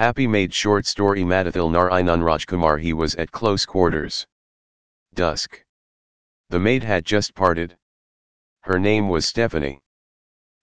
Happy 0.00 0.26
Maid 0.26 0.54
short 0.54 0.86
story 0.86 1.24
Madathil 1.24 1.68
Narayanan 1.70 2.22
Rajkumar 2.22 2.80
he 2.80 2.94
was 2.94 3.14
at 3.16 3.32
close 3.32 3.66
quarters. 3.66 4.26
Dusk. 5.12 5.62
The 6.48 6.58
maid 6.58 6.82
had 6.82 7.04
just 7.04 7.34
parted. 7.34 7.76
Her 8.62 8.78
name 8.78 9.10
was 9.10 9.26
Stephanie. 9.26 9.82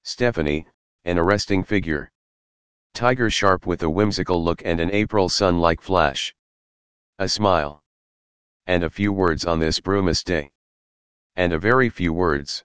Stephanie, 0.01 0.65
an 1.05 1.19
arresting 1.19 1.63
figure. 1.63 2.11
Tiger 2.95 3.29
sharp 3.29 3.67
with 3.67 3.83
a 3.83 3.89
whimsical 3.91 4.43
look 4.43 4.63
and 4.65 4.79
an 4.79 4.89
April 4.89 5.29
sun-like 5.29 5.81
flash. 5.81 6.33
A 7.19 7.29
smile. 7.29 7.83
And 8.65 8.83
a 8.83 8.89
few 8.89 9.13
words 9.13 9.45
on 9.45 9.59
this 9.59 9.79
brumous 9.79 10.23
day. 10.23 10.49
And 11.35 11.53
a 11.53 11.59
very 11.59 11.91
few 11.91 12.11
words. 12.11 12.63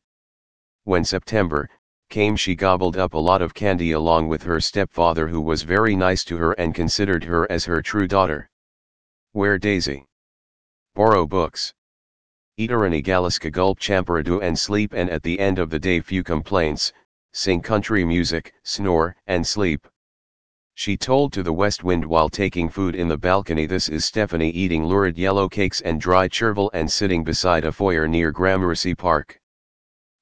When 0.85 1.05
September, 1.05 1.69
came 2.13 2.37
she 2.37 2.55
gobbled 2.55 2.99
up 2.99 3.15
a 3.15 3.19
lot 3.19 3.41
of 3.41 3.55
candy 3.55 3.93
along 3.93 4.29
with 4.29 4.43
her 4.43 4.61
stepfather 4.61 5.29
who 5.29 5.41
was 5.41 5.63
very 5.63 5.97
nice 5.97 6.25
to 6.25 6.37
her 6.37 6.53
and 6.53 6.75
considered 6.75 7.25
her 7.25 7.51
as 7.51 7.65
her 7.65 7.81
true 7.81 8.07
daughter. 8.07 8.51
Where 9.33 9.57
Daisy? 9.57 10.05
Borrow 10.95 11.25
books. 11.25 11.73
Eaterani 12.61 13.03
Galiska 13.03 13.51
gulp 13.51 13.79
champeradu 13.79 14.43
and 14.43 14.59
sleep 14.59 14.93
and 14.93 15.09
at 15.09 15.23
the 15.23 15.41
end 15.41 15.59
of 15.59 15.71
the 15.71 15.79
day 15.79 16.03
few 16.03 16.23
complaints, 16.23 16.93
sing 17.33 17.63
country 17.63 18.05
music, 18.05 18.53
snore, 18.63 19.17
and 19.27 19.47
sleep. 19.47 19.89
She 20.75 20.99
told 20.99 21.33
to 21.33 21.43
the 21.43 21.55
west 21.55 21.83
wind 21.83 22.05
while 22.05 22.29
taking 22.29 22.69
food 22.69 22.95
in 22.95 23.09
the 23.09 23.17
balcony 23.17 23.65
this 23.65 23.89
is 23.89 24.05
Stephanie 24.05 24.51
eating 24.51 24.85
lurid 24.85 25.17
yellow 25.17 25.49
cakes 25.49 25.81
and 25.81 25.99
dry 25.99 26.29
chervil 26.29 26.71
and 26.75 26.93
sitting 26.93 27.25
beside 27.25 27.65
a 27.65 27.73
foyer 27.73 28.07
near 28.07 28.33
Gramercy 28.33 28.95
Park. 28.95 29.41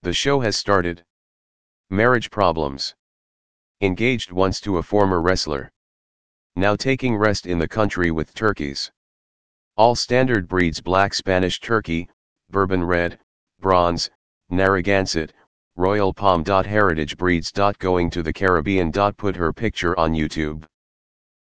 The 0.02 0.12
show 0.12 0.38
has 0.38 0.56
started. 0.56 1.02
Marriage 1.92 2.30
problems. 2.30 2.94
Engaged 3.80 4.30
once 4.30 4.60
to 4.60 4.78
a 4.78 4.82
former 4.82 5.20
wrestler. 5.20 5.72
Now 6.54 6.76
taking 6.76 7.16
rest 7.16 7.46
in 7.46 7.58
the 7.58 7.66
country 7.66 8.12
with 8.12 8.32
turkeys. 8.32 8.92
All 9.76 9.96
standard 9.96 10.46
breeds 10.46 10.80
black 10.80 11.12
Spanish 11.12 11.58
turkey, 11.58 12.08
bourbon 12.48 12.84
red, 12.84 13.18
bronze, 13.58 14.08
Narragansett, 14.50 15.32
royal 15.74 16.14
palm. 16.14 16.44
Heritage 16.44 17.16
breeds. 17.16 17.50
Going 17.50 18.08
to 18.10 18.22
the 18.22 18.32
Caribbean. 18.32 18.92
Put 18.92 19.34
her 19.34 19.52
picture 19.52 19.98
on 19.98 20.12
YouTube. 20.12 20.62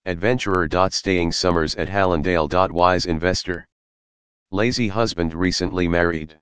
Adventurer. 0.08 0.68
Staying 0.90 1.34
summers 1.34 1.76
at 1.76 1.88
Hallandale. 1.88 2.72
Wise 2.72 3.06
investor. 3.06 3.68
Lazy 4.50 4.88
husband 4.88 5.36
recently 5.36 5.88
married. 5.88 6.41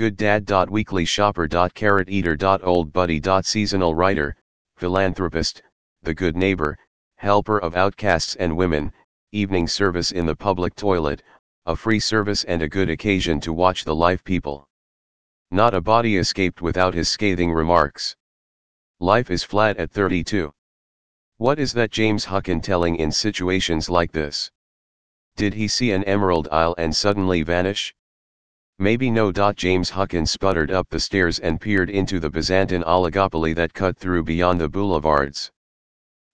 Good 0.00 0.16
Dad. 0.16 0.48
Weekly 0.70 1.04
Shopper. 1.04 1.46
Carrot 1.74 2.08
Eater. 2.08 2.34
Old 2.62 2.90
Buddy. 2.90 3.20
Seasonal 3.42 3.94
Writer, 3.94 4.34
Philanthropist, 4.78 5.60
The 6.02 6.14
Good 6.14 6.38
Neighbor, 6.38 6.78
Helper 7.16 7.58
of 7.58 7.76
Outcasts 7.76 8.34
and 8.36 8.56
Women, 8.56 8.94
Evening 9.32 9.68
Service 9.68 10.10
in 10.12 10.24
the 10.24 10.34
Public 10.34 10.74
Toilet, 10.74 11.22
a 11.66 11.76
free 11.76 12.00
service 12.00 12.44
and 12.44 12.62
a 12.62 12.68
good 12.68 12.88
occasion 12.88 13.40
to 13.40 13.52
watch 13.52 13.84
the 13.84 13.94
life 13.94 14.24
people. 14.24 14.66
Not 15.50 15.74
a 15.74 15.82
body 15.82 16.16
escaped 16.16 16.62
without 16.62 16.94
his 16.94 17.10
scathing 17.10 17.52
remarks. 17.52 18.16
Life 19.00 19.30
is 19.30 19.44
flat 19.44 19.76
at 19.76 19.90
32. 19.90 20.50
What 21.36 21.58
is 21.58 21.74
that 21.74 21.90
James 21.90 22.24
Hucken 22.24 22.62
telling 22.62 22.96
in 22.96 23.12
situations 23.12 23.90
like 23.90 24.12
this? 24.12 24.50
Did 25.36 25.52
he 25.52 25.68
see 25.68 25.92
an 25.92 26.04
emerald 26.04 26.48
isle 26.50 26.74
and 26.78 26.96
suddenly 26.96 27.42
vanish? 27.42 27.94
Maybe 28.82 29.10
no. 29.10 29.30
James 29.30 29.90
Hucken 29.90 30.24
sputtered 30.24 30.70
up 30.70 30.88
the 30.88 30.98
stairs 30.98 31.38
and 31.38 31.60
peered 31.60 31.90
into 31.90 32.18
the 32.18 32.30
Byzantine 32.30 32.82
oligopoly 32.82 33.54
that 33.54 33.74
cut 33.74 33.98
through 33.98 34.24
beyond 34.24 34.58
the 34.58 34.70
boulevards. 34.70 35.52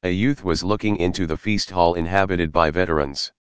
A 0.04 0.10
youth 0.10 0.44
was 0.44 0.62
looking 0.62 0.96
into 0.98 1.26
the 1.26 1.36
feast 1.36 1.72
hall 1.72 1.94
inhabited 1.94 2.52
by 2.52 2.70
veterans. 2.70 3.32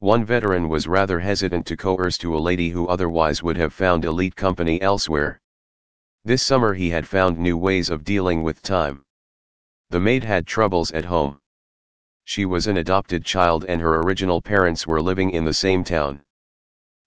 One 0.00 0.26
veteran 0.26 0.68
was 0.68 0.86
rather 0.86 1.20
hesitant 1.20 1.64
to 1.68 1.76
coerce 1.78 2.18
to 2.18 2.36
a 2.36 2.38
lady 2.38 2.68
who 2.68 2.86
otherwise 2.86 3.42
would 3.42 3.56
have 3.56 3.72
found 3.72 4.04
elite 4.04 4.36
company 4.36 4.78
elsewhere. 4.82 5.40
This 6.22 6.42
summer 6.42 6.74
he 6.74 6.90
had 6.90 7.08
found 7.08 7.38
new 7.38 7.56
ways 7.56 7.88
of 7.88 8.04
dealing 8.04 8.42
with 8.42 8.60
time. 8.60 9.06
The 9.88 10.00
maid 10.00 10.24
had 10.24 10.46
troubles 10.46 10.92
at 10.92 11.06
home. 11.06 11.40
She 12.24 12.44
was 12.44 12.66
an 12.66 12.76
adopted 12.76 13.24
child 13.24 13.64
and 13.66 13.80
her 13.80 14.02
original 14.02 14.42
parents 14.42 14.86
were 14.86 15.00
living 15.00 15.30
in 15.30 15.46
the 15.46 15.54
same 15.54 15.82
town. 15.82 16.20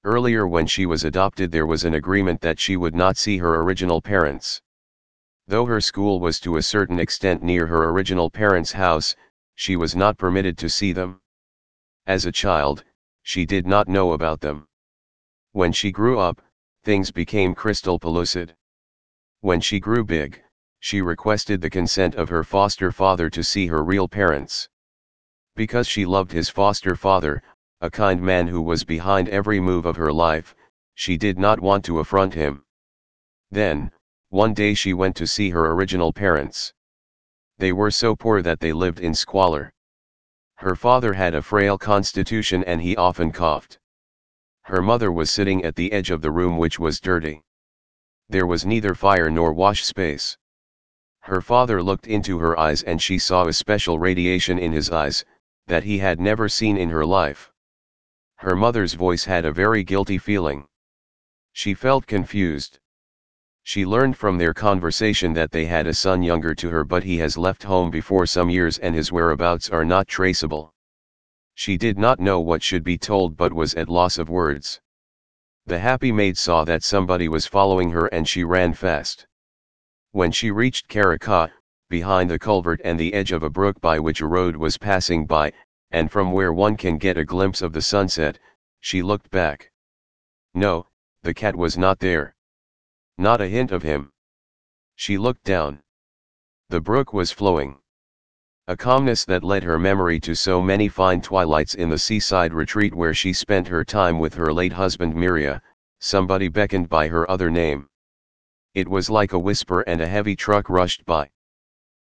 Earlier 0.04 0.48
when 0.48 0.66
she 0.66 0.88
was 0.88 1.04
adopted 1.04 1.52
there 1.52 1.68
was 1.68 1.86
an 1.86 1.94
agreement 1.94 2.42
that 2.42 2.60
she 2.60 2.76
would 2.76 2.96
not 2.96 3.18
see 3.18 3.38
her 3.38 3.62
original 3.62 4.02
parents. 4.02 4.60
Though 5.48 5.66
her 5.68 5.80
school 5.80 6.20
was 6.20 6.40
to 6.40 6.58
a 6.58 6.64
certain 6.64 7.00
extent 7.00 7.44
near 7.44 7.68
her 7.68 7.90
original 7.90 8.32
parents' 8.32 8.72
house, 8.72 9.16
she 9.54 9.76
was 9.76 9.96
not 9.96 10.18
permitted 10.18 10.58
to 10.58 10.70
see 10.70 10.92
them. 10.92 11.22
As 12.08 12.26
a 12.26 12.32
child, 12.32 12.84
she 13.22 13.46
did 13.46 13.68
not 13.68 13.88
know 13.88 14.14
about 14.14 14.42
them. 14.42 14.68
When 15.52 15.72
she 15.72 15.92
grew 15.92 16.18
up, 16.18 16.42
things 16.84 17.12
became 17.12 17.54
crystal 17.54 18.00
pellucid. 18.00 18.56
When 19.42 19.62
she 19.62 19.80
grew 19.80 20.04
big, 20.04 20.42
she 20.80 21.02
requested 21.02 21.62
the 21.62 21.70
consent 21.70 22.16
of 22.16 22.30
her 22.30 22.44
foster 22.44 22.92
father 22.92 23.30
to 23.30 23.44
see 23.44 23.68
her 23.68 23.84
real 23.84 24.08
parents. 24.08 24.68
Because 25.56 25.88
she 25.88 26.06
loved 26.08 26.32
his 26.32 26.50
foster 26.50 26.96
father, 26.96 27.44
a 27.82 27.90
kind 27.90 28.22
man 28.22 28.48
who 28.48 28.62
was 28.62 28.84
behind 28.84 29.28
every 29.30 29.60
move 29.60 29.88
of 29.88 29.96
her 29.96 30.14
life, 30.14 30.54
she 30.94 31.18
did 31.18 31.40
not 31.40 31.60
want 31.60 31.84
to 31.84 31.98
affront 31.98 32.32
him. 32.34 32.64
Then, 33.50 33.92
one 34.30 34.54
day 34.54 34.76
she 34.76 34.94
went 34.94 35.16
to 35.16 35.26
see 35.26 35.50
her 35.50 35.72
original 35.72 36.14
parents. 36.14 36.74
They 37.58 37.74
were 37.74 37.90
so 37.90 38.16
poor 38.16 38.44
that 38.44 38.60
they 38.60 38.72
lived 38.72 39.00
in 39.00 39.16
squalor. 39.16 39.74
Her 40.58 40.76
father 40.76 41.14
had 41.14 41.34
a 41.34 41.42
frail 41.42 41.78
constitution 41.80 42.64
and 42.66 42.80
he 42.80 42.96
often 42.96 43.32
coughed. 43.32 43.80
Her 44.62 44.84
mother 44.84 45.12
was 45.12 45.32
sitting 45.32 45.64
at 45.66 45.76
the 45.76 45.92
edge 45.92 46.12
of 46.12 46.22
the 46.22 46.30
room 46.30 46.60
which 46.60 46.78
was 46.78 47.02
dirty. 47.02 47.42
There 48.30 48.46
was 48.46 48.64
neither 48.64 48.94
fire 48.94 49.32
nor 49.32 49.54
wash 49.54 49.84
space. 49.84 50.38
Her 51.22 51.42
father 51.42 51.82
looked 51.82 52.06
into 52.06 52.38
her 52.38 52.58
eyes 52.60 52.84
and 52.84 53.02
she 53.02 53.18
saw 53.18 53.48
a 53.48 53.54
special 53.54 53.98
radiation 53.98 54.60
in 54.60 54.72
his 54.72 54.92
eyes, 54.92 55.26
that 55.66 55.84
he 55.84 55.98
had 55.98 56.20
never 56.20 56.48
seen 56.48 56.78
in 56.78 56.90
her 56.90 57.06
life. 57.06 57.51
Her 58.42 58.56
mother's 58.56 58.96
voice 58.96 59.26
had 59.26 59.46
a 59.46 59.52
very 59.52 59.84
guilty 59.84 60.18
feeling. 60.18 60.66
She 61.54 61.76
felt 61.76 62.08
confused. 62.08 62.80
She 63.62 63.86
learned 63.86 64.18
from 64.18 64.40
their 64.40 64.52
conversation 64.52 65.34
that 65.34 65.52
they 65.52 65.66
had 65.66 65.86
a 65.86 65.94
son 65.94 66.24
younger 66.24 66.56
to 66.56 66.72
her 66.72 66.84
but 66.84 67.04
he 67.04 67.20
has 67.20 67.38
left 67.38 67.62
home 67.62 67.92
before 67.92 68.26
some 68.26 68.50
years 68.50 68.80
and 68.80 68.96
his 68.96 69.12
whereabouts 69.12 69.70
are 69.70 69.86
not 69.86 70.08
traceable. 70.08 70.74
She 71.54 71.78
did 71.78 72.00
not 72.00 72.20
know 72.20 72.40
what 72.40 72.64
should 72.64 72.84
be 72.84 72.98
told 72.98 73.38
but 73.38 73.54
was 73.54 73.76
at 73.76 73.90
loss 73.90 74.18
of 74.18 74.28
words. 74.28 74.82
The 75.68 75.78
happy 75.78 76.12
maid 76.12 76.36
saw 76.36 76.64
that 76.64 76.84
somebody 76.84 77.28
was 77.28 77.46
following 77.46 77.92
her 77.92 78.08
and 78.08 78.28
she 78.28 78.44
ran 78.44 78.74
fast. 78.74 79.28
When 80.14 80.32
she 80.32 80.50
reached 80.50 80.88
Caracat, 80.88 81.52
behind 81.90 82.32
the 82.32 82.40
culvert 82.40 82.82
and 82.84 83.00
the 83.00 83.14
edge 83.14 83.32
of 83.32 83.44
a 83.44 83.52
brook 83.52 83.80
by 83.82 84.00
which 84.00 84.20
a 84.20 84.26
road 84.26 84.56
was 84.56 84.80
passing 84.80 85.28
by, 85.28 85.54
and 85.92 86.10
from 86.10 86.32
where 86.32 86.54
one 86.54 86.78
can 86.78 86.98
get 86.98 87.18
a 87.18 87.26
glimpse 87.26 87.62
of 87.62 87.74
the 87.74 87.82
sunset, 87.82 88.40
she 88.80 89.02
looked 89.02 89.30
back. 89.30 89.72
No, 90.54 90.88
the 91.22 91.34
cat 91.34 91.56
was 91.56 91.78
not 91.78 92.00
there. 92.00 92.36
Not 93.18 93.42
a 93.42 93.48
hint 93.48 93.72
of 93.72 93.84
him. 93.84 94.12
She 94.96 95.18
looked 95.18 95.44
down. 95.44 95.84
The 96.70 96.82
brook 96.82 97.14
was 97.14 97.32
flowing. 97.32 97.78
A 98.68 98.78
calmness 98.78 99.26
that 99.26 99.44
led 99.44 99.64
her 99.64 99.78
memory 99.78 100.20
to 100.22 100.34
so 100.34 100.62
many 100.62 100.88
fine 100.88 101.22
twilights 101.22 101.74
in 101.74 101.90
the 101.90 101.98
seaside 101.98 102.54
retreat 102.54 102.96
where 102.96 103.14
she 103.14 103.34
spent 103.34 103.68
her 103.68 103.84
time 103.84 104.20
with 104.20 104.36
her 104.36 104.54
late 104.54 104.74
husband 104.74 105.14
Miria, 105.14 105.62
somebody 106.00 106.48
beckoned 106.48 106.88
by 106.88 107.10
her 107.10 107.30
other 107.30 107.50
name. 107.50 107.90
It 108.74 108.88
was 108.88 109.10
like 109.10 109.34
a 109.34 109.40
whisper 109.40 109.82
and 109.82 110.00
a 110.00 110.08
heavy 110.08 110.38
truck 110.38 110.70
rushed 110.70 111.06
by. 111.06 111.32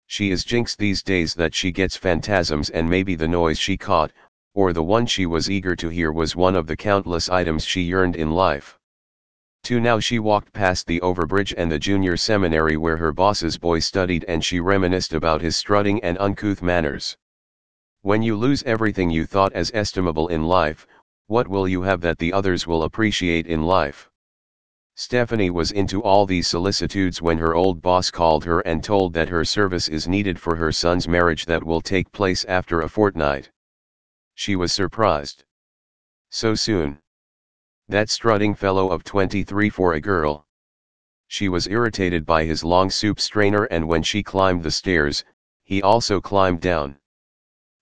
She 0.07 0.31
is 0.31 0.43
jinxed 0.43 0.77
these 0.77 1.01
days 1.01 1.33
that 1.33 1.55
she 1.55 1.71
gets 1.71 1.97
phantasms 1.97 2.69
and 2.69 2.89
maybe 2.89 3.15
the 3.15 3.27
noise 3.27 3.59
she 3.59 3.75
caught, 3.75 4.11
or 4.53 4.71
the 4.71 4.83
one 4.83 5.05
she 5.05 5.25
was 5.25 5.49
eager 5.49 5.75
to 5.75 5.89
hear 5.89 6.11
was 6.11 6.35
one 6.35 6.55
of 6.55 6.67
the 6.67 6.77
countless 6.77 7.27
items 7.27 7.65
she 7.65 7.81
yearned 7.81 8.15
in 8.15 8.31
life. 8.31 8.77
To 9.63 9.79
now 9.79 9.99
she 9.99 10.19
walked 10.19 10.53
past 10.53 10.85
the 10.85 11.01
overbridge 11.01 11.53
and 11.57 11.71
the 11.71 11.79
junior 11.79 12.17
seminary 12.17 12.77
where 12.77 12.97
her 12.97 13.11
boss's 13.11 13.57
boy 13.57 13.79
studied 13.79 14.23
and 14.27 14.45
she 14.45 14.59
reminisced 14.59 15.11
about 15.11 15.41
his 15.41 15.55
strutting 15.55 16.03
and 16.03 16.17
uncouth 16.19 16.61
manners. 16.61 17.17
When 18.01 18.21
you 18.21 18.35
lose 18.35 18.61
everything 18.63 19.09
you 19.09 19.25
thought 19.25 19.53
as 19.53 19.71
estimable 19.73 20.27
in 20.27 20.43
life, 20.43 20.85
what 21.25 21.47
will 21.47 21.67
you 21.67 21.81
have 21.81 22.01
that 22.01 22.19
the 22.19 22.31
others 22.31 22.67
will 22.67 22.83
appreciate 22.83 23.47
in 23.47 23.63
life? 23.63 24.11
Stephanie 24.97 25.49
was 25.49 25.73
into 25.73 26.01
all 26.01 26.25
these 26.25 26.47
solicitudes 26.47 27.21
when 27.21 27.37
her 27.37 27.53
old 27.53 27.81
boss 27.81 28.09
called 28.09 28.45
her 28.45 28.61
and 28.61 28.81
told 28.81 29.11
that 29.11 29.27
her 29.27 29.43
service 29.43 29.89
is 29.89 30.07
needed 30.07 30.39
for 30.39 30.55
her 30.55 30.71
son's 30.71 31.05
marriage 31.05 31.45
that 31.45 31.65
will 31.65 31.81
take 31.81 32.09
place 32.13 32.45
after 32.45 32.79
a 32.79 32.87
fortnight. 32.87 33.51
She 34.35 34.55
was 34.55 34.71
surprised. 34.71 35.43
So 36.29 36.55
soon. 36.55 36.99
That 37.89 38.09
strutting 38.09 38.55
fellow 38.55 38.89
of 38.89 39.03
23 39.03 39.69
for 39.69 39.93
a 39.93 39.99
girl. 39.99 40.47
She 41.27 41.49
was 41.49 41.67
irritated 41.67 42.25
by 42.25 42.45
his 42.45 42.63
long 42.63 42.89
soup 42.89 43.19
strainer 43.19 43.65
and 43.65 43.89
when 43.89 44.01
she 44.01 44.23
climbed 44.23 44.63
the 44.63 44.71
stairs, 44.71 45.25
he 45.65 45.81
also 45.81 46.21
climbed 46.21 46.61
down. 46.61 46.97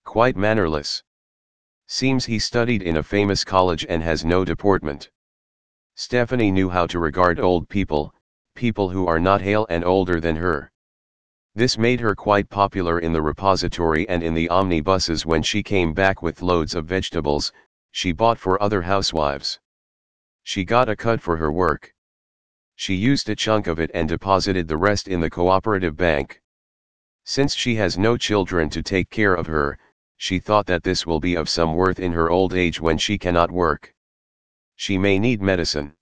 Quite 0.04 0.36
mannerless. 0.36 1.04
Seems 1.86 2.26
he 2.26 2.40
studied 2.40 2.82
in 2.82 2.98
a 2.98 3.04
famous 3.04 3.44
college 3.44 3.86
and 3.88 4.02
has 4.02 4.26
no 4.26 4.44
deportment. 4.44 5.12
Stephanie 5.96 6.52
knew 6.52 6.70
how 6.70 6.88
to 6.88 6.98
regard 6.98 7.40
old 7.40 7.70
people, 7.70 8.16
people 8.56 8.90
who 8.90 9.06
are 9.08 9.20
not 9.20 9.42
hale 9.42 9.68
and 9.70 9.84
older 9.84 10.20
than 10.20 10.36
her. 10.36 10.72
This 11.56 11.78
made 11.78 12.00
her 12.00 12.16
quite 12.16 12.50
popular 12.50 12.98
in 12.98 13.14
the 13.14 13.22
repository 13.22 14.10
and 14.10 14.24
in 14.24 14.34
the 14.34 14.50
omnibuses 14.50 15.24
when 15.24 15.44
she 15.44 15.62
came 15.62 15.94
back 15.94 16.24
with 16.24 16.42
loads 16.42 16.74
of 16.74 16.86
vegetables, 16.86 17.54
she 17.92 18.12
bought 18.12 18.40
for 18.40 18.62
other 18.62 18.82
housewives. 18.82 19.60
She 20.42 20.66
got 20.66 20.90
a 20.90 20.96
cut 20.96 21.22
for 21.22 21.38
her 21.38 21.52
work. 21.52 21.94
She 22.76 22.96
used 22.96 23.30
a 23.30 23.36
chunk 23.36 23.68
of 23.68 23.80
it 23.80 23.92
and 23.94 24.10
deposited 24.10 24.68
the 24.68 24.78
rest 24.78 25.08
in 25.08 25.20
the 25.22 25.30
cooperative 25.30 25.96
bank. 25.96 26.42
Since 27.24 27.54
she 27.54 27.76
has 27.76 28.00
no 28.00 28.18
children 28.18 28.70
to 28.72 28.82
take 28.82 29.12
care 29.12 29.36
of 29.36 29.46
her, 29.46 29.78
she 30.18 30.40
thought 30.40 30.66
that 30.66 30.84
this 30.84 31.06
will 31.06 31.20
be 31.20 31.36
of 31.36 31.50
some 31.50 31.76
worth 31.76 32.00
in 32.00 32.14
her 32.14 32.32
old 32.32 32.56
age 32.56 32.82
when 32.82 32.98
she 32.98 33.20
cannot 33.20 33.52
work. 33.52 33.93
She 34.86 34.98
may 34.98 35.18
need 35.18 35.42
medicine. 35.42 35.96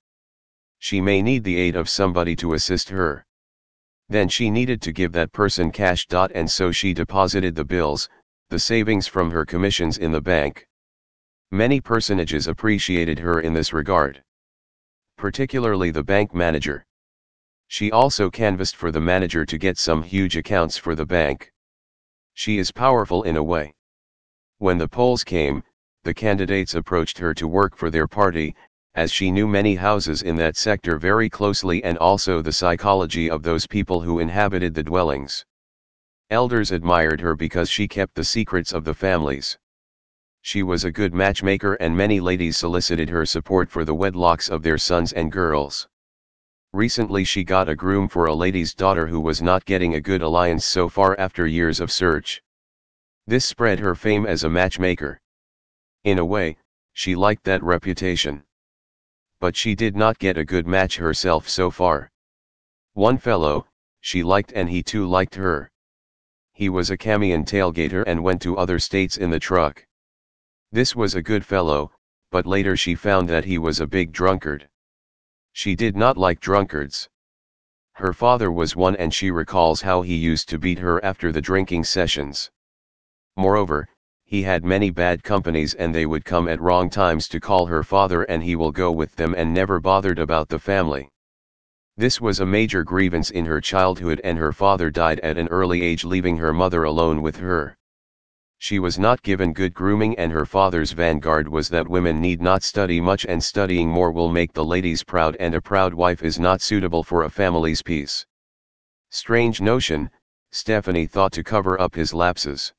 She 0.80 1.01
may 1.01 1.22
need 1.22 1.44
the 1.44 1.56
aid 1.56 1.75
of 1.75 1.88
somebody 1.88 2.36
to 2.38 2.56
assist 2.56 2.89
her. 2.89 3.28
Then 4.10 4.28
she 4.28 4.50
needed 4.50 4.81
to 4.81 4.92
give 4.92 5.12
that 5.12 5.31
person 5.31 5.69
cash. 5.69 6.07
And 6.12 6.50
so 6.50 6.72
she 6.72 6.92
deposited 6.92 7.54
the 7.54 7.63
bills, 7.63 8.10
the 8.50 8.57
savings 8.57 9.06
from 9.06 9.30
her 9.30 9.45
commissions 9.45 10.00
in 10.00 10.12
the 10.12 10.19
bank. 10.19 10.68
Many 11.51 11.80
personages 11.80 12.48
appreciated 12.48 13.19
her 13.19 13.42
in 13.42 13.54
this 13.54 13.72
regard. 13.72 14.24
Particularly 15.16 15.92
the 15.92 16.04
bank 16.04 16.34
manager. 16.34 16.84
She 17.68 17.92
also 17.92 18.31
canvassed 18.31 18.75
for 18.75 18.92
the 18.92 19.00
manager 19.00 19.45
to 19.45 19.60
get 19.60 19.77
some 19.77 20.01
huge 20.01 20.36
accounts 20.36 20.75
for 20.75 20.95
the 20.95 21.06
bank. 21.06 21.54
She 22.34 22.57
is 22.57 22.72
powerful 22.72 23.22
in 23.22 23.38
a 23.38 23.44
way. 23.44 23.75
When 24.57 24.80
the 24.80 24.89
polls 24.89 25.24
came, 25.24 25.62
the 26.04 26.16
candidates 26.16 26.74
approached 26.74 27.19
her 27.19 27.31
to 27.36 27.48
work 27.48 27.77
for 27.77 27.92
their 27.92 28.07
party, 28.07 28.56
as 28.95 29.11
she 29.11 29.31
knew 29.31 29.47
many 29.47 29.75
houses 29.75 30.21
in 30.21 30.35
that 30.35 30.57
sector 30.57 30.97
very 30.99 31.29
closely 31.29 31.83
and 31.83 31.97
also 31.97 32.41
the 32.41 32.51
psychology 32.51 33.29
of 33.29 33.41
those 33.41 33.65
people 33.65 34.01
who 34.01 34.19
inhabited 34.19 34.73
the 34.73 34.83
dwellings. 34.83 35.45
Elders 36.29 36.71
admired 36.71 37.21
her 37.21 37.35
because 37.35 37.69
she 37.69 37.88
kept 37.88 38.15
the 38.15 38.23
secrets 38.23 38.73
of 38.73 38.83
the 38.83 38.93
families. 38.93 39.57
She 40.41 40.63
was 40.63 40.83
a 40.83 40.91
good 40.91 41.13
matchmaker 41.13 41.75
and 41.75 41.95
many 41.95 42.19
ladies 42.19 42.57
solicited 42.57 43.09
her 43.09 43.25
support 43.25 43.69
for 43.69 43.85
the 43.85 43.95
wedlocks 43.95 44.49
of 44.49 44.63
their 44.63 44.77
sons 44.77 45.13
and 45.13 45.31
girls. 45.31 45.88
Recently 46.73 47.23
she 47.23 47.43
got 47.43 47.69
a 47.69 47.75
groom 47.75 48.07
for 48.07 48.25
a 48.25 48.33
lady's 48.33 48.73
daughter 48.73 49.07
who 49.07 49.19
was 49.19 49.41
not 49.41 49.65
getting 49.65 49.95
a 49.95 50.01
good 50.01 50.21
alliance 50.21 50.65
so 50.65 50.89
far 50.89 51.19
after 51.19 51.45
years 51.45 51.79
of 51.79 51.91
search. 51.91 52.41
This 53.27 53.45
spread 53.45 53.79
her 53.79 53.93
fame 53.93 54.25
as 54.25 54.43
a 54.43 54.49
matchmaker. 54.49 55.21
In 56.03 56.17
a 56.17 56.25
way, 56.25 56.57
she 56.93 57.15
liked 57.15 57.43
that 57.43 57.63
reputation. 57.63 58.43
But 59.41 59.55
she 59.55 59.73
did 59.73 59.95
not 59.95 60.19
get 60.19 60.38
a 60.38 60.45
good 60.45 60.67
match 60.67 60.97
herself 60.97 61.49
so 61.49 61.71
far. 61.71 62.11
One 62.93 63.17
fellow, 63.17 63.65
she 63.99 64.21
liked 64.21 64.53
and 64.53 64.69
he 64.69 64.83
too 64.83 65.07
liked 65.07 65.33
her. 65.33 65.71
He 66.53 66.69
was 66.69 66.91
a 66.91 66.97
camion 66.97 67.43
tailgater 67.43 68.03
and 68.05 68.23
went 68.23 68.43
to 68.43 68.55
other 68.55 68.77
states 68.77 69.17
in 69.17 69.31
the 69.31 69.39
truck. 69.39 69.83
This 70.71 70.95
was 70.95 71.15
a 71.15 71.23
good 71.23 71.43
fellow, 71.43 71.91
but 72.29 72.45
later 72.45 72.77
she 72.77 72.93
found 72.93 73.27
that 73.29 73.45
he 73.45 73.57
was 73.57 73.79
a 73.79 73.88
big 73.88 74.11
drunkard. 74.11 74.69
She 75.53 75.75
did 75.75 75.95
not 75.95 76.17
like 76.17 76.39
drunkards. 76.39 77.09
Her 77.93 78.13
father 78.13 78.51
was 78.51 78.75
one 78.75 78.95
and 78.95 79.11
she 79.11 79.31
recalls 79.31 79.81
how 79.81 80.03
he 80.03 80.15
used 80.15 80.49
to 80.49 80.59
beat 80.59 80.77
her 80.77 81.03
after 81.03 81.31
the 81.31 81.41
drinking 81.41 81.85
sessions. 81.85 82.51
Moreover, 83.35 83.89
he 84.31 84.44
had 84.44 84.63
many 84.63 84.89
bad 84.89 85.22
companies 85.22 85.74
and 85.74 85.94
they 85.94 86.06
would 86.06 86.24
come 86.24 86.48
at 86.48 86.62
wrong 86.62 86.89
times 86.89 87.28
to 87.28 87.38
call 87.38 87.66
her 87.66 87.83
father 87.83 88.24
and 88.24 88.42
he 88.42 88.56
will 88.56 88.72
go 88.72 88.89
with 88.89 89.13
them 89.18 89.36
and 89.36 89.54
never 89.54 89.78
bothered 89.78 90.18
about 90.18 90.48
the 90.48 90.57
family. 90.57 91.10
This 91.98 92.22
was 92.22 92.39
a 92.39 92.45
major 92.45 92.81
grievance 92.86 93.31
in 93.31 93.45
her 93.45 93.60
childhood 93.60 94.22
and 94.24 94.38
her 94.38 94.54
father 94.54 94.89
died 94.89 95.19
at 95.19 95.38
an 95.38 95.50
early 95.50 95.81
age 95.81 96.06
leaving 96.06 96.38
her 96.38 96.54
mother 96.54 96.86
alone 96.86 97.22
with 97.22 97.36
her. 97.36 97.75
She 98.57 98.80
was 98.80 98.98
not 98.98 99.22
given 99.22 99.51
good 99.51 99.74
grooming 99.74 100.18
and 100.18 100.31
her 100.31 100.45
father's 100.45 100.94
vanguard 100.94 101.50
was 101.50 101.68
that 101.68 101.89
women 101.89 102.22
need 102.22 102.42
not 102.42 102.63
study 102.63 103.01
much 103.01 103.25
and 103.25 103.44
studying 103.44 103.89
more 103.89 104.13
will 104.13 104.30
make 104.30 104.54
the 104.54 104.63
ladies 104.63 105.04
proud 105.04 105.36
and 105.42 105.54
a 105.56 105.60
proud 105.60 105.94
wife 105.94 106.24
is 106.24 106.39
not 106.39 106.62
suitable 106.62 107.04
for 107.04 107.24
a 107.24 107.30
family's 107.30 107.81
peace. 107.81 108.25
Strange 109.10 109.60
notion, 109.60 110.10
Stephanie 110.54 111.06
thought 111.06 111.34
to 111.34 111.44
cover 111.44 111.77
up 111.81 111.95
his 111.95 112.13
lapses. 112.13 112.72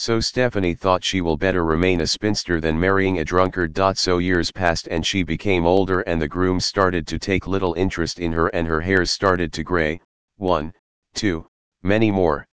So 0.00 0.20
Stephanie 0.20 0.74
thought 0.74 1.02
she 1.02 1.20
will 1.20 1.36
better 1.36 1.64
remain 1.64 2.00
a 2.00 2.06
spinster 2.06 2.60
than 2.60 2.78
marrying 2.78 3.18
a 3.18 3.24
drunkard. 3.24 3.76
So 3.98 4.18
years 4.18 4.52
passed 4.52 4.86
and 4.86 5.04
she 5.04 5.24
became 5.24 5.66
older 5.66 6.02
and 6.02 6.22
the 6.22 6.28
groom 6.28 6.60
started 6.60 7.04
to 7.08 7.18
take 7.18 7.48
little 7.48 7.74
interest 7.74 8.20
in 8.20 8.30
her 8.30 8.46
and 8.46 8.64
her 8.68 8.80
hairs 8.80 9.10
started 9.10 9.52
to 9.54 9.64
gray, 9.64 10.00
one, 10.36 10.72
two, 11.14 11.48
many 11.82 12.12
more. 12.12 12.46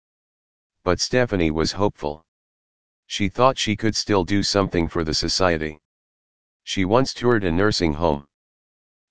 But 0.85 1.01
Stephanie 1.01 1.51
was 1.51 1.73
hopeful. 1.73 2.23
She 3.07 3.27
thought 3.27 3.57
she 3.57 3.75
could 3.75 3.97
still 3.97 4.23
do 4.23 4.41
something 4.41 4.87
for 4.87 5.03
the 5.03 5.13
society. 5.13 5.81
She 6.63 6.85
once 6.85 7.13
toured 7.13 7.43
a 7.43 7.51
nursing 7.51 7.91
home. 7.91 8.25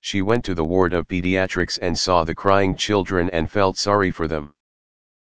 She 0.00 0.22
went 0.22 0.42
to 0.46 0.54
the 0.54 0.64
ward 0.64 0.94
of 0.94 1.06
pediatrics 1.06 1.78
and 1.82 1.98
saw 1.98 2.24
the 2.24 2.34
crying 2.34 2.76
children 2.76 3.28
and 3.28 3.50
felt 3.50 3.76
sorry 3.76 4.10
for 4.10 4.26
them. 4.26 4.54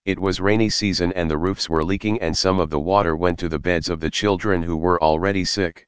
It 0.08 0.18
was 0.18 0.40
rainy 0.40 0.70
season 0.70 1.12
and 1.12 1.30
the 1.30 1.36
roofs 1.36 1.68
were 1.68 1.84
leaking 1.84 2.18
and 2.22 2.34
some 2.34 2.60
of 2.60 2.70
the 2.70 2.80
water 2.80 3.14
went 3.14 3.38
to 3.40 3.48
the 3.50 3.58
beds 3.58 3.90
of 3.90 4.00
the 4.00 4.08
children 4.08 4.62
who 4.62 4.74
were 4.74 4.98
already 5.02 5.44
sick. 5.44 5.86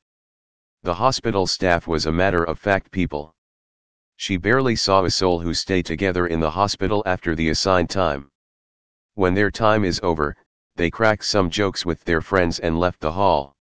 The 0.82 0.92
hospital 0.92 1.46
staff 1.46 1.88
was 1.88 2.04
a 2.04 2.12
matter-of-fact 2.12 2.90
people. 2.90 3.34
She 4.16 4.36
barely 4.36 4.76
saw 4.76 5.02
a 5.04 5.10
soul 5.10 5.40
who 5.40 5.54
stayed 5.54 5.86
together 5.86 6.26
in 6.26 6.38
the 6.38 6.50
hospital 6.50 7.02
after 7.06 7.34
the 7.34 7.48
assigned 7.48 7.88
time. 7.88 8.28
When 9.14 9.32
their 9.32 9.50
time 9.50 9.86
is 9.86 9.98
over, 10.02 10.36
they 10.76 10.90
cracked 10.90 11.24
some 11.24 11.48
jokes 11.48 11.86
with 11.86 12.04
their 12.04 12.20
friends 12.20 12.58
and 12.58 12.78
left 12.78 13.00
the 13.00 13.12
hall. 13.12 13.56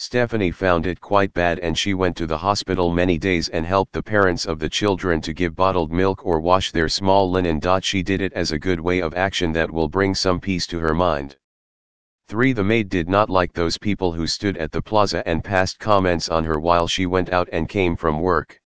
Stephanie 0.00 0.52
found 0.52 0.86
it 0.86 1.00
quite 1.00 1.34
bad 1.34 1.58
and 1.58 1.76
she 1.76 1.92
went 1.92 2.16
to 2.16 2.24
the 2.24 2.38
hospital 2.38 2.92
many 2.92 3.18
days 3.18 3.48
and 3.48 3.66
helped 3.66 3.92
the 3.92 4.00
parents 4.00 4.46
of 4.46 4.60
the 4.60 4.68
children 4.68 5.20
to 5.20 5.32
give 5.32 5.56
bottled 5.56 5.90
milk 5.90 6.24
or 6.24 6.38
wash 6.38 6.70
their 6.70 6.88
small 6.88 7.28
linen. 7.28 7.60
She 7.82 8.04
did 8.04 8.20
it 8.20 8.32
as 8.32 8.52
a 8.52 8.60
good 8.60 8.78
way 8.78 9.00
of 9.00 9.12
action 9.14 9.50
that 9.54 9.72
will 9.72 9.88
bring 9.88 10.14
some 10.14 10.38
peace 10.38 10.68
to 10.68 10.78
her 10.78 10.94
mind. 10.94 11.36
3. 12.28 12.52
The 12.52 12.62
maid 12.62 12.88
did 12.88 13.08
not 13.08 13.28
like 13.28 13.52
those 13.52 13.76
people 13.76 14.12
who 14.12 14.28
stood 14.28 14.56
at 14.56 14.70
the 14.70 14.80
plaza 14.80 15.26
and 15.26 15.42
passed 15.42 15.80
comments 15.80 16.28
on 16.28 16.44
her 16.44 16.60
while 16.60 16.86
she 16.86 17.04
went 17.04 17.32
out 17.32 17.48
and 17.50 17.68
came 17.68 17.96
from 17.96 18.20
work. 18.20 18.60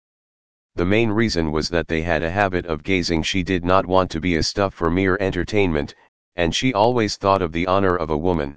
The 0.76 0.87
main 0.87 1.11
reason 1.11 1.52
was 1.52 1.68
that 1.68 1.88
they 1.88 2.00
had 2.00 2.23
a 2.23 2.30
habit 2.30 2.64
of 2.64 2.82
gazing 2.82 3.23
she 3.23 3.42
did 3.42 3.66
not 3.66 3.85
want 3.85 4.11
to 4.12 4.20
be 4.20 4.37
a 4.37 4.42
stuff 4.42 4.73
for 4.73 4.90
mere 4.90 5.18
entertainment, 5.20 5.94
and 6.37 6.54
she 6.54 6.73
always 6.73 7.16
thought 7.16 7.42
of 7.42 7.52
the 7.52 7.66
honor 7.66 7.97
of 7.97 8.08
a 8.08 8.16
woman. 8.16 8.56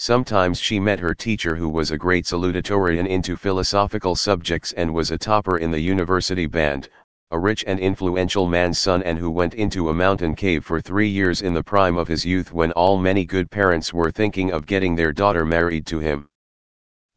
Sometimes 0.00 0.60
she 0.60 0.78
met 0.78 1.00
her 1.00 1.12
teacher 1.12 1.56
who 1.56 1.68
was 1.68 1.90
a 1.90 1.98
great 1.98 2.24
salutatorian 2.24 3.04
into 3.04 3.36
philosophical 3.36 4.14
subjects 4.14 4.72
and 4.74 4.94
was 4.94 5.10
a 5.10 5.18
topper 5.18 5.58
in 5.58 5.72
the 5.72 5.80
university 5.80 6.46
band, 6.46 6.88
a 7.32 7.38
rich 7.38 7.64
and 7.66 7.80
influential 7.80 8.46
man's 8.46 8.78
son 8.78 9.02
and 9.02 9.18
who 9.18 9.28
went 9.28 9.54
into 9.54 9.88
a 9.88 9.94
mountain 9.94 10.36
cave 10.36 10.64
for 10.64 10.80
three 10.80 11.08
years 11.08 11.42
in 11.42 11.52
the 11.52 11.64
prime 11.64 11.96
of 11.96 12.06
his 12.06 12.24
youth 12.24 12.52
when 12.52 12.70
all 12.72 12.96
many 12.96 13.24
good 13.24 13.50
parents 13.50 13.92
were 13.92 14.12
thinking 14.12 14.52
of 14.52 14.66
getting 14.66 14.94
their 14.94 15.12
daughter 15.12 15.44
married 15.44 15.84
to 15.84 15.98
him. 15.98 16.28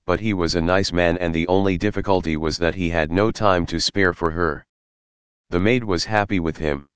But 0.07 0.19
he 0.19 0.33
was 0.33 0.55
a 0.55 0.61
nice 0.61 0.91
man 0.91 1.19
and 1.19 1.35
the 1.35 1.47
only 1.49 1.77
difficulty 1.77 2.35
was 2.35 2.57
that 2.57 2.73
he 2.73 2.89
had 2.89 3.11
no 3.11 3.29
time 3.29 3.67
to 3.67 3.79
spare 3.79 4.11
for 4.11 4.31
her. 4.31 4.65
The 5.51 5.59
maid 5.59 5.83
was 5.83 6.05
happy 6.05 6.39
with 6.39 6.57
him. 6.57 6.87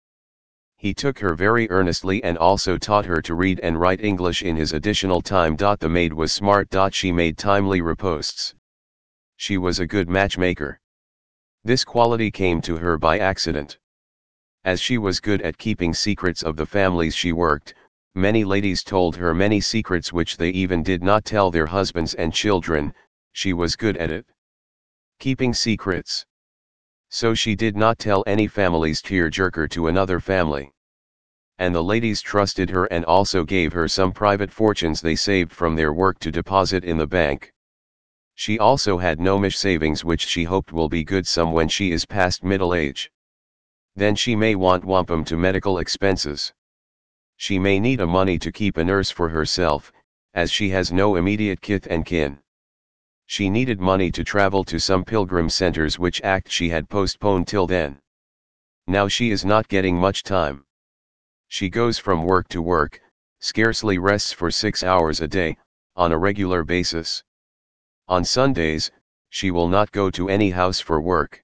He 0.77 0.94
took 0.94 1.20
her 1.20 1.34
very 1.34 1.70
earnestly 1.70 2.24
and 2.24 2.38
also 2.38 2.77
taught 2.77 3.05
her 3.05 3.22
to 3.22 3.34
read 3.34 3.60
and 3.62 3.79
write 3.79 4.03
English 4.03 4.44
in 4.44 4.55
his 4.55 4.74
additional 4.74 5.22
time. 5.22 5.55
The 5.55 5.89
maid 5.89 6.13
was 6.13 6.32
smart. 6.32 6.67
She 6.91 7.12
made 7.12 7.38
timely 7.38 7.82
reposts. 7.82 8.53
She 9.38 9.58
was 9.58 9.79
a 9.79 9.88
good 9.88 10.10
matchmaker. 10.10 10.79
This 11.63 11.84
quality 11.84 12.29
came 12.29 12.62
to 12.62 12.77
her 12.77 12.98
by 12.98 13.20
accident. 13.20 13.79
As 14.63 14.79
she 14.79 14.98
was 14.98 15.20
good 15.20 15.41
at 15.41 15.58
keeping 15.58 15.94
secrets 15.94 16.44
of 16.44 16.55
the 16.55 16.65
families 16.65 17.15
she 17.15 17.32
worked, 17.32 17.74
many 18.13 18.44
ladies 18.44 18.84
told 18.84 19.15
her 19.15 19.34
many 19.34 19.62
secrets 19.62 20.13
which 20.13 20.38
they 20.38 20.50
even 20.50 20.84
did 20.84 21.01
not 21.01 21.25
tell 21.25 21.51
their 21.51 21.65
husbands 21.65 22.13
and 22.13 22.34
children, 22.34 22.94
she 23.32 23.53
was 23.53 23.75
good 23.75 23.98
at 23.98 24.12
it. 24.12 24.25
Keeping 25.20 25.53
secrets. 25.53 26.25
So 27.17 27.34
she 27.34 27.55
did 27.55 27.77
not 27.77 27.98
tell 27.98 28.25
any 28.27 28.45
family's 28.45 29.01
tearjerker 29.01 29.69
to 29.69 29.88
another 29.88 30.19
family. 30.19 30.74
And 31.57 31.74
the 31.74 31.81
ladies 31.81 32.22
trusted 32.22 32.69
her 32.72 32.88
and 32.88 33.05
also 33.05 33.45
gave 33.45 33.72
her 33.72 33.88
some 33.88 34.12
private 34.12 34.51
fortunes 34.51 35.00
they 35.00 35.15
saved 35.15 35.53
from 35.53 35.77
their 35.77 35.93
work 35.93 36.19
to 36.19 36.29
deposit 36.29 36.84
in 36.84 36.98
the 36.98 37.07
bank. 37.07 37.53
She 38.34 38.60
also 38.60 38.98
had 38.98 39.22
gnomish 39.22 39.57
savings 39.57 40.03
which 40.03 40.27
she 40.27 40.43
hoped 40.43 40.74
will 40.74 40.89
be 40.89 41.05
good 41.05 41.25
some 41.25 41.53
when 41.53 41.69
she 41.69 41.93
is 41.93 42.05
past 42.05 42.43
middle 42.43 42.74
age. 42.74 43.10
Then 43.95 44.17
she 44.17 44.36
may 44.36 44.55
want 44.55 44.84
wampum 44.84 45.24
to 45.24 45.38
medical 45.38 45.77
expenses. 45.77 46.51
She 47.38 47.57
may 47.57 47.79
need 47.79 48.01
a 48.01 48.05
money 48.05 48.38
to 48.39 48.51
keep 48.51 48.75
a 48.75 48.84
nurse 48.84 49.10
for 49.10 49.29
herself, 49.29 49.93
as 50.34 50.51
she 50.51 50.67
has 50.72 50.91
no 50.91 51.15
immediate 51.15 51.62
kith 51.62 51.88
and 51.89 52.05
kin. 52.05 52.39
She 53.27 53.50
needed 53.50 53.79
money 53.79 54.12
to 54.12 54.24
travel 54.24 54.63
to 54.65 54.79
some 54.79 55.03
pilgrim 55.03 55.50
centers 55.50 55.98
which 55.98 56.22
act 56.22 56.51
she 56.51 56.70
had 56.70 56.89
postponed 56.89 57.48
till 57.48 57.65
then. 57.67 58.00
Now 58.88 59.08
she 59.08 59.32
is 59.32 59.44
not 59.44 59.67
getting 59.67 59.98
much 59.98 60.24
time. 60.24 60.63
She 61.48 61.70
goes 61.70 61.98
from 61.98 62.24
work 62.24 62.48
to 62.50 62.62
work, 62.62 63.01
scarcely 63.39 63.98
rests 63.98 64.32
for 64.32 64.51
six 64.51 64.84
hours 64.84 65.22
a 65.22 65.27
day, 65.27 65.58
on 65.96 66.12
a 66.12 66.17
regular 66.17 66.63
basis. 66.63 67.24
On 68.08 68.24
Sundays, 68.24 68.91
she 69.29 69.50
will 69.50 69.67
not 69.67 69.91
go 69.91 70.12
to 70.12 70.29
any 70.29 70.51
house 70.51 70.79
for 70.79 71.01
work. 71.01 71.44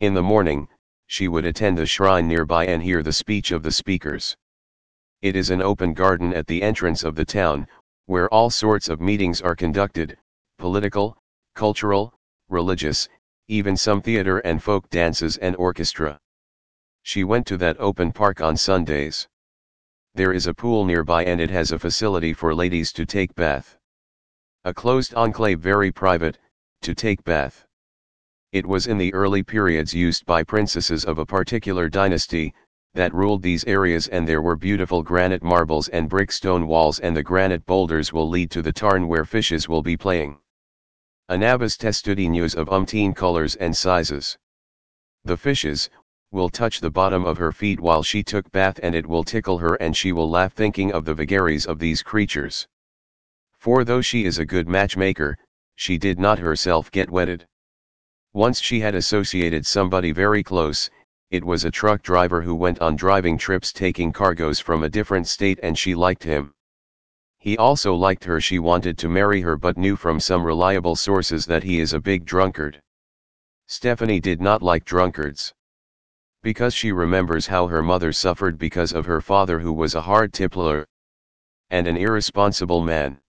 In 0.00 0.14
the 0.14 0.22
morning, 0.22 0.68
she 1.06 1.28
would 1.28 1.44
attend 1.44 1.78
a 1.78 1.86
shrine 1.86 2.26
nearby 2.26 2.66
and 2.66 2.82
hear 2.82 3.02
the 3.02 3.12
speech 3.12 3.52
of 3.52 3.62
the 3.62 3.72
speakers. 3.72 4.36
It 5.22 5.36
is 5.36 5.50
an 5.50 5.62
open 5.62 5.94
garden 5.94 6.34
at 6.34 6.48
the 6.48 6.62
entrance 6.62 7.04
of 7.04 7.14
the 7.14 7.24
town, 7.24 7.68
where 8.06 8.28
all 8.28 8.50
sorts 8.50 8.88
of 8.88 9.00
meetings 9.00 9.40
are 9.40 9.56
conducted, 9.56 10.18
political, 10.58 11.16
cultural, 11.54 12.12
religious, 12.48 13.08
even 13.46 13.76
some 13.76 14.02
theater 14.02 14.38
and 14.40 14.62
folk 14.62 14.90
dances 14.90 15.36
and 15.38 15.56
orchestra. 15.56 16.18
She 17.02 17.24
went 17.24 17.46
to 17.46 17.56
that 17.56 17.80
open 17.80 18.12
park 18.12 18.40
on 18.40 18.56
Sundays. 18.56 19.26
There 20.14 20.32
is 20.32 20.46
a 20.46 20.52
pool 20.52 20.84
nearby 20.84 21.24
and 21.24 21.40
it 21.40 21.48
has 21.48 21.72
a 21.72 21.78
facility 21.78 22.32
for 22.32 22.54
ladies 22.54 22.92
to 22.92 23.06
take 23.06 23.34
bath. 23.34 23.78
A 24.64 24.74
closed 24.74 25.14
enclave 25.14 25.60
very 25.60 25.92
private, 25.92 26.38
to 26.82 26.94
take 26.94 27.24
bath. 27.24 27.64
It 28.52 28.66
was 28.66 28.86
in 28.86 28.98
the 28.98 29.14
early 29.14 29.42
periods 29.42 29.94
used 29.94 30.26
by 30.26 30.42
princesses 30.42 31.04
of 31.04 31.18
a 31.18 31.24
particular 31.24 31.88
dynasty, 31.88 32.52
that 32.94 33.14
ruled 33.14 33.42
these 33.42 33.64
areas 33.64 34.08
and 34.08 34.26
there 34.26 34.42
were 34.42 34.56
beautiful 34.56 35.02
granite 35.02 35.42
marbles 35.42 35.88
and 35.88 36.08
brick 36.08 36.32
stone 36.32 36.66
walls 36.66 36.98
and 36.98 37.16
the 37.16 37.22
granite 37.22 37.64
boulders 37.64 38.12
will 38.12 38.28
lead 38.28 38.50
to 38.50 38.60
the 38.60 38.72
tarn 38.72 39.06
where 39.06 39.24
fishes 39.24 39.68
will 39.68 39.82
be 39.82 39.96
playing. 39.96 40.38
Anabas 41.30 41.76
testudineus 41.76 42.54
of 42.54 42.68
umpteen 42.68 43.14
colors 43.14 43.54
and 43.56 43.76
sizes. 43.76 44.38
The 45.24 45.36
fishes, 45.36 45.90
will 46.30 46.48
touch 46.48 46.80
the 46.80 46.90
bottom 46.90 47.24
of 47.24 47.36
her 47.36 47.52
feet 47.52 47.80
while 47.80 48.02
she 48.02 48.22
took 48.22 48.50
bath 48.50 48.80
and 48.82 48.94
it 48.94 49.06
will 49.06 49.24
tickle 49.24 49.58
her 49.58 49.74
and 49.74 49.96
she 49.96 50.12
will 50.12 50.30
laugh 50.30 50.52
thinking 50.52 50.92
of 50.92 51.04
the 51.04 51.14
vagaries 51.14 51.66
of 51.66 51.78
these 51.78 52.02
creatures. 52.02 52.66
For 53.58 53.84
though 53.84 54.00
she 54.00 54.24
is 54.24 54.38
a 54.38 54.46
good 54.46 54.68
matchmaker, 54.68 55.36
she 55.74 55.98
did 55.98 56.18
not 56.18 56.38
herself 56.38 56.90
get 56.90 57.10
wedded. 57.10 57.46
Once 58.32 58.60
she 58.60 58.80
had 58.80 58.94
associated 58.94 59.66
somebody 59.66 60.12
very 60.12 60.42
close, 60.42 60.88
it 61.30 61.44
was 61.44 61.64
a 61.64 61.70
truck 61.70 62.02
driver 62.02 62.42
who 62.42 62.54
went 62.54 62.80
on 62.80 62.96
driving 62.96 63.36
trips 63.36 63.72
taking 63.72 64.12
cargoes 64.12 64.60
from 64.60 64.82
a 64.82 64.88
different 64.88 65.26
state 65.26 65.60
and 65.62 65.78
she 65.78 65.94
liked 65.94 66.24
him. 66.24 66.54
He 67.40 67.56
also 67.56 67.94
liked 67.94 68.24
her 68.24 68.40
she 68.40 68.58
wanted 68.58 68.98
to 68.98 69.08
marry 69.08 69.40
her 69.42 69.56
but 69.56 69.78
knew 69.78 69.94
from 69.94 70.18
some 70.18 70.42
reliable 70.42 70.96
sources 70.96 71.46
that 71.46 71.62
he 71.62 71.78
is 71.78 71.92
a 71.92 72.00
big 72.00 72.24
drunkard. 72.24 72.82
Stephanie 73.68 74.18
did 74.18 74.40
not 74.40 74.60
like 74.60 74.84
drunkards. 74.84 75.54
Because 76.42 76.74
she 76.74 76.90
remembers 76.90 77.46
how 77.46 77.68
her 77.68 77.82
mother 77.82 78.12
suffered 78.12 78.58
because 78.58 78.92
of 78.92 79.06
her 79.06 79.20
father 79.20 79.60
who 79.60 79.72
was 79.72 79.94
a 79.94 80.02
hard 80.02 80.32
tippler. 80.32 80.86
And 81.70 81.86
an 81.86 81.96
irresponsible 81.96 82.82
man. 82.82 83.20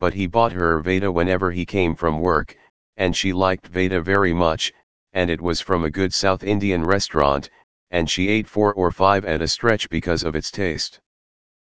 But 0.00 0.14
he 0.14 0.26
bought 0.26 0.52
her 0.52 0.80
vada 0.80 1.12
whenever 1.12 1.52
he 1.52 1.64
came 1.64 1.94
from 1.94 2.20
work, 2.20 2.56
and 2.96 3.16
she 3.16 3.32
liked 3.32 3.68
vada 3.68 4.00
very 4.00 4.32
much, 4.32 4.72
and 5.12 5.30
it 5.30 5.40
was 5.40 5.60
from 5.60 5.84
a 5.84 5.90
good 5.90 6.12
South 6.12 6.42
Indian 6.42 6.84
restaurant, 6.84 7.50
and 7.90 8.10
she 8.10 8.28
ate 8.28 8.48
four 8.48 8.74
or 8.74 8.90
five 8.90 9.24
at 9.24 9.40
a 9.40 9.46
stretch 9.46 9.88
because 9.88 10.24
of 10.24 10.34
its 10.34 10.50
taste. 10.50 11.00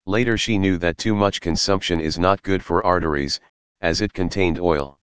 Later 0.07 0.37
she 0.37 0.59
knew 0.59 0.79
that 0.79 0.99
too 0.99 1.15
much 1.15 1.41
consumption 1.41 2.01
is 2.01 2.19
not 2.19 2.43
good 2.43 2.65
for 2.65 2.85
arteries, 2.85 3.39
as 3.81 4.01
it 4.01 4.13
contained 4.13 4.59
oil. 4.59 4.99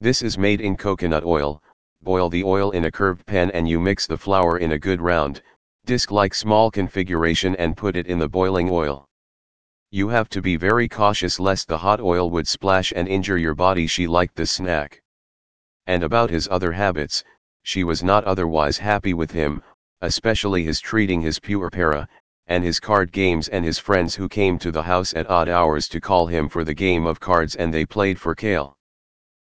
This 0.00 0.20
is 0.20 0.36
made 0.36 0.60
in 0.60 0.76
coconut 0.76 1.24
oil, 1.24 1.62
boil 2.02 2.28
the 2.28 2.44
oil 2.44 2.70
in 2.72 2.84
a 2.84 2.90
curved 2.90 3.24
pan 3.24 3.50
and 3.52 3.68
you 3.68 3.80
mix 3.80 4.06
the 4.06 4.18
flour 4.18 4.58
in 4.58 4.72
a 4.72 4.78
good 4.78 5.00
round, 5.00 5.42
disc-like 5.86 6.34
small 6.34 6.70
configuration 6.70 7.56
and 7.56 7.76
put 7.76 7.96
it 7.96 8.06
in 8.06 8.18
the 8.18 8.28
boiling 8.28 8.68
oil. 8.70 9.06
You 9.90 10.08
have 10.08 10.28
to 10.30 10.42
be 10.42 10.56
very 10.56 10.88
cautious 10.88 11.40
lest 11.40 11.66
the 11.66 11.78
hot 11.78 12.00
oil 12.00 12.30
would 12.30 12.46
splash 12.46 12.92
and 12.94 13.08
injure 13.08 13.38
your 13.38 13.54
body 13.54 13.86
she 13.86 14.06
liked 14.06 14.36
the 14.36 14.46
snack. 14.46 15.02
And 15.86 16.02
about 16.02 16.30
his 16.30 16.46
other 16.50 16.72
habits, 16.72 17.24
she 17.62 17.84
was 17.84 18.02
not 18.02 18.24
otherwise 18.24 18.78
happy 18.78 19.14
with 19.14 19.30
him, 19.30 19.62
especially 20.00 20.62
his 20.62 20.78
treating 20.78 21.20
his 21.20 21.40
pure 21.40 21.70
para, 21.70 22.08
and 22.50 22.62
his 22.62 22.78
card 22.78 23.12
games 23.12 23.48
and 23.48 23.64
his 23.64 23.78
friends 23.78 24.14
who 24.14 24.28
came 24.28 24.58
to 24.58 24.70
the 24.70 24.82
house 24.82 25.14
at 25.14 25.30
odd 25.30 25.48
hours 25.48 25.88
to 25.88 26.00
call 26.00 26.26
him 26.26 26.48
for 26.48 26.64
the 26.64 26.74
game 26.74 27.06
of 27.06 27.18
cards 27.20 27.56
and 27.56 27.72
they 27.72 27.86
played 27.86 28.20
for 28.20 28.34
kale. 28.34 28.76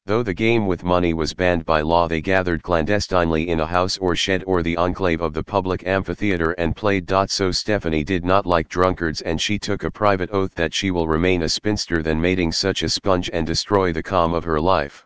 Though 0.08 0.24
the 0.24 0.34
game 0.34 0.68
with 0.68 0.84
money 0.84 1.14
was 1.14 1.34
banned 1.34 1.66
by 1.66 1.82
law 1.82 2.08
they 2.08 2.22
gathered 2.22 2.62
clandestinely 2.62 3.50
in 3.50 3.60
a 3.60 3.66
house 3.66 3.98
or 3.98 4.16
shed 4.16 4.44
or 4.46 4.62
the 4.62 4.78
enclave 4.78 5.20
of 5.20 5.34
the 5.34 5.44
public 5.44 5.86
amphitheater 5.86 6.52
and 6.54 6.76
played. 6.76 7.12
So 7.28 7.52
Stephanie 7.52 8.04
did 8.04 8.24
not 8.24 8.46
like 8.46 8.70
drunkards 8.70 9.22
and 9.22 9.42
she 9.42 9.60
took 9.60 9.84
a 9.84 9.92
private 9.92 10.30
oath 10.32 10.54
that 10.56 10.74
she 10.74 10.92
will 10.92 11.08
remain 11.08 11.42
a 11.42 11.50
spinster 11.50 12.02
than 12.02 12.22
mating 12.22 12.52
such 12.52 12.84
a 12.84 12.90
sponge 12.90 13.30
and 13.34 13.46
destroy 13.46 13.92
the 13.92 14.04
calm 14.04 14.34
of 14.34 14.44
her 14.44 14.62
life. 14.62 15.05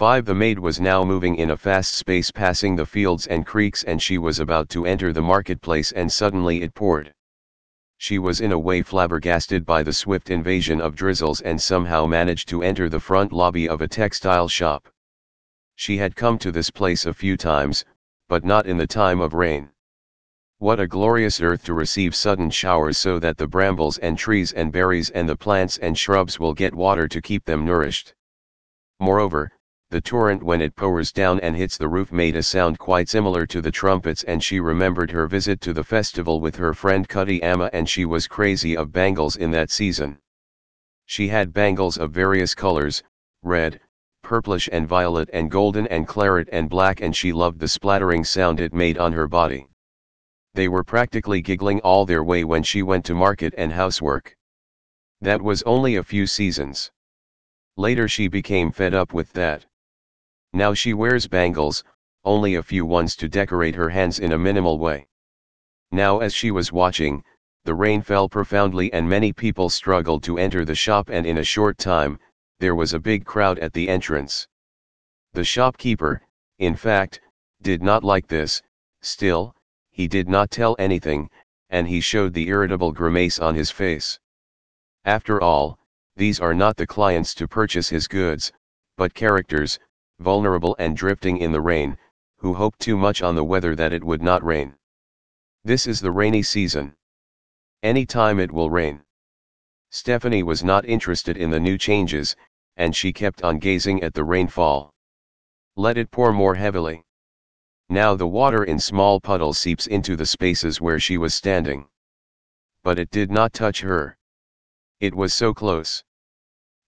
5. 0.00 0.24
The 0.24 0.34
maid 0.34 0.58
was 0.58 0.80
now 0.80 1.04
moving 1.04 1.36
in 1.36 1.50
a 1.50 1.56
fast 1.58 1.92
space 1.92 2.30
passing 2.30 2.74
the 2.74 2.86
fields 2.86 3.26
and 3.26 3.44
creeks 3.44 3.84
and 3.84 4.00
she 4.00 4.16
was 4.16 4.40
about 4.40 4.70
to 4.70 4.86
enter 4.86 5.12
the 5.12 5.20
marketplace 5.20 5.92
and 5.92 6.10
suddenly 6.10 6.62
it 6.62 6.74
poured. 6.74 7.12
She 7.98 8.18
was 8.18 8.40
in 8.40 8.52
a 8.52 8.58
way 8.58 8.80
flabbergasted 8.80 9.66
by 9.66 9.82
the 9.82 9.92
swift 9.92 10.30
invasion 10.30 10.80
of 10.80 10.96
drizzles 10.96 11.42
and 11.42 11.60
somehow 11.60 12.06
managed 12.06 12.48
to 12.48 12.62
enter 12.62 12.88
the 12.88 12.98
front 12.98 13.30
lobby 13.30 13.68
of 13.68 13.82
a 13.82 13.88
textile 13.88 14.48
shop. 14.48 14.88
She 15.74 15.98
had 15.98 16.16
come 16.16 16.38
to 16.38 16.50
this 16.50 16.70
place 16.70 17.04
a 17.04 17.12
few 17.12 17.36
times, 17.36 17.84
but 18.26 18.42
not 18.42 18.64
in 18.64 18.78
the 18.78 18.86
time 18.86 19.20
of 19.20 19.34
rain. 19.34 19.68
What 20.56 20.80
a 20.80 20.86
glorious 20.86 21.42
earth 21.42 21.62
to 21.64 21.74
receive 21.74 22.14
sudden 22.14 22.48
showers 22.48 22.96
so 22.96 23.18
that 23.18 23.36
the 23.36 23.46
brambles 23.46 23.98
and 23.98 24.16
trees 24.16 24.54
and 24.54 24.72
berries 24.72 25.10
and 25.10 25.28
the 25.28 25.36
plants 25.36 25.76
and 25.76 25.98
shrubs 25.98 26.40
will 26.40 26.54
get 26.54 26.74
water 26.74 27.06
to 27.06 27.20
keep 27.20 27.44
them 27.44 27.66
nourished. 27.66 28.14
Moreover, 28.98 29.52
the 29.90 30.00
torrent 30.00 30.40
when 30.40 30.62
it 30.62 30.76
pours 30.76 31.10
down 31.10 31.40
and 31.40 31.56
hits 31.56 31.76
the 31.76 31.88
roof 31.88 32.12
made 32.12 32.36
a 32.36 32.42
sound 32.44 32.78
quite 32.78 33.08
similar 33.08 33.44
to 33.44 33.60
the 33.60 33.72
trumpets 33.72 34.22
and 34.22 34.40
she 34.40 34.60
remembered 34.60 35.10
her 35.10 35.26
visit 35.26 35.60
to 35.60 35.72
the 35.72 35.82
festival 35.82 36.40
with 36.40 36.54
her 36.54 36.72
friend 36.72 37.08
Cutty 37.08 37.42
Amma 37.42 37.68
and 37.72 37.88
she 37.88 38.04
was 38.04 38.28
crazy 38.28 38.76
of 38.76 38.92
bangles 38.92 39.36
in 39.36 39.50
that 39.50 39.68
season. 39.68 40.16
She 41.06 41.26
had 41.26 41.52
bangles 41.52 41.98
of 41.98 42.12
various 42.12 42.54
colors, 42.54 43.02
red, 43.42 43.80
purplish 44.22 44.68
and 44.70 44.86
violet 44.86 45.28
and 45.32 45.50
golden 45.50 45.88
and 45.88 46.06
claret 46.06 46.48
and 46.52 46.70
black 46.70 47.00
and 47.00 47.16
she 47.16 47.32
loved 47.32 47.58
the 47.58 47.66
splattering 47.66 48.22
sound 48.22 48.60
it 48.60 48.72
made 48.72 48.96
on 48.96 49.12
her 49.12 49.26
body. 49.26 49.66
They 50.54 50.68
were 50.68 50.84
practically 50.84 51.40
giggling 51.40 51.80
all 51.80 52.06
their 52.06 52.22
way 52.22 52.44
when 52.44 52.62
she 52.62 52.84
went 52.84 53.04
to 53.06 53.14
market 53.16 53.54
and 53.58 53.72
housework. 53.72 54.36
That 55.20 55.42
was 55.42 55.64
only 55.64 55.96
a 55.96 56.04
few 56.04 56.28
seasons. 56.28 56.92
Later 57.76 58.06
she 58.06 58.28
became 58.28 58.70
fed 58.70 58.94
up 58.94 59.12
with 59.12 59.32
that. 59.32 59.66
Now 60.52 60.74
she 60.74 60.94
wears 60.94 61.28
bangles, 61.28 61.84
only 62.24 62.56
a 62.56 62.62
few 62.62 62.84
ones 62.84 63.14
to 63.16 63.28
decorate 63.28 63.76
her 63.76 63.88
hands 63.88 64.18
in 64.18 64.32
a 64.32 64.38
minimal 64.38 64.78
way. 64.78 65.06
Now 65.92 66.18
as 66.18 66.34
she 66.34 66.50
was 66.50 66.72
watching, 66.72 67.24
the 67.64 67.74
rain 67.74 68.02
fell 68.02 68.28
profoundly 68.28 68.92
and 68.92 69.08
many 69.08 69.32
people 69.32 69.70
struggled 69.70 70.22
to 70.24 70.38
enter 70.38 70.64
the 70.64 70.74
shop 70.74 71.08
and 71.08 71.24
in 71.24 71.38
a 71.38 71.44
short 71.44 71.78
time, 71.78 72.18
there 72.58 72.74
was 72.74 72.92
a 72.92 72.98
big 72.98 73.24
crowd 73.24 73.58
at 73.60 73.72
the 73.72 73.88
entrance. 73.88 74.48
The 75.32 75.44
shopkeeper, 75.44 76.22
in 76.58 76.74
fact, 76.74 77.20
did 77.62 77.82
not 77.82 78.02
like 78.02 78.26
this, 78.26 78.60
still, 79.02 79.54
he 79.90 80.08
did 80.08 80.28
not 80.28 80.50
tell 80.50 80.74
anything, 80.78 81.30
and 81.68 81.86
he 81.86 82.00
showed 82.00 82.34
the 82.34 82.48
irritable 82.48 82.92
grimace 82.92 83.38
on 83.38 83.54
his 83.54 83.70
face. 83.70 84.18
After 85.04 85.40
all, 85.40 85.78
these 86.16 86.40
are 86.40 86.54
not 86.54 86.76
the 86.76 86.86
clients 86.86 87.34
to 87.36 87.46
purchase 87.46 87.88
his 87.88 88.08
goods, 88.08 88.52
but 88.96 89.14
characters, 89.14 89.78
vulnerable 90.20 90.76
and 90.78 90.96
drifting 90.96 91.38
in 91.38 91.50
the 91.50 91.60
rain, 91.60 91.98
who 92.36 92.54
hoped 92.54 92.78
too 92.78 92.96
much 92.96 93.22
on 93.22 93.34
the 93.34 93.44
weather 93.44 93.74
that 93.74 93.92
it 93.92 94.04
would 94.04 94.22
not 94.22 94.44
rain. 94.44 94.74
This 95.64 95.86
is 95.86 96.00
the 96.00 96.10
rainy 96.10 96.42
season. 96.42 96.94
Any 97.82 98.06
time 98.06 98.38
it 98.38 98.52
will 98.52 98.70
rain. 98.70 99.02
Stephanie 99.90 100.42
was 100.42 100.62
not 100.62 100.84
interested 100.84 101.36
in 101.36 101.50
the 101.50 101.58
new 101.58 101.76
changes, 101.76 102.36
and 102.76 102.94
she 102.94 103.12
kept 103.12 103.42
on 103.42 103.58
gazing 103.58 104.02
at 104.02 104.14
the 104.14 104.24
rainfall. 104.24 104.94
Let 105.76 105.98
it 105.98 106.10
pour 106.10 106.32
more 106.32 106.54
heavily. 106.54 107.04
Now 107.88 108.14
the 108.14 108.26
water 108.26 108.62
in 108.62 108.78
small 108.78 109.20
puddles 109.20 109.58
seeps 109.58 109.86
into 109.86 110.14
the 110.14 110.26
spaces 110.26 110.80
where 110.80 111.00
she 111.00 111.18
was 111.18 111.34
standing. 111.34 111.88
But 112.84 112.98
it 112.98 113.10
did 113.10 113.30
not 113.30 113.52
touch 113.52 113.80
her. 113.80 114.16
It 115.00 115.14
was 115.14 115.34
so 115.34 115.52
close. 115.52 116.04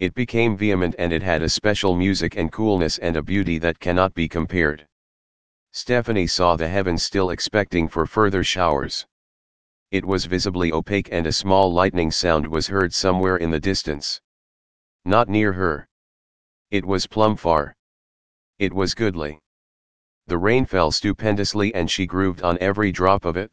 It 0.02 0.14
became 0.14 0.56
vehement 0.56 0.96
and 0.98 1.12
it 1.12 1.22
had 1.22 1.42
a 1.42 1.48
special 1.48 1.94
music 1.94 2.36
and 2.36 2.50
coolness 2.50 2.98
and 2.98 3.16
a 3.16 3.22
beauty 3.22 3.58
that 3.58 3.78
cannot 3.78 4.14
be 4.14 4.28
compared. 4.28 4.88
Stephanie 5.70 6.26
saw 6.26 6.56
the 6.56 6.66
heavens 6.66 7.04
still 7.04 7.30
expecting 7.30 7.86
for 7.86 8.04
further 8.04 8.42
showers. 8.42 9.06
It 9.92 10.04
was 10.04 10.24
visibly 10.24 10.72
opaque 10.72 11.10
and 11.12 11.24
a 11.28 11.30
small 11.30 11.72
lightning 11.72 12.10
sound 12.10 12.48
was 12.48 12.66
heard 12.66 12.92
somewhere 12.92 13.36
in 13.36 13.52
the 13.52 13.60
distance. 13.60 14.20
Not 15.04 15.28
near 15.28 15.52
her. 15.52 15.86
It 16.72 16.84
was 16.84 17.06
plumb 17.06 17.36
far. 17.36 17.76
It 18.58 18.72
was 18.72 18.94
goodly. 18.94 19.38
The 20.26 20.38
rain 20.38 20.66
fell 20.66 20.90
stupendously 20.90 21.72
and 21.76 21.88
she 21.88 22.06
grooved 22.06 22.42
on 22.42 22.58
every 22.60 22.90
drop 22.90 23.24
of 23.24 23.36
it, 23.36 23.52